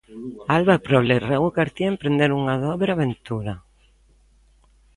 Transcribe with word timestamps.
Alba 0.55 0.75
Prol 0.85 1.07
e 1.15 1.19
Raúl 1.29 1.51
García 1.59 1.91
emprenderon 1.93 2.37
unha 2.43 2.55
dobre 2.65 2.89
aventura. 2.93 3.53